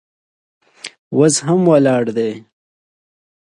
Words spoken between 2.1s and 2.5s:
دی.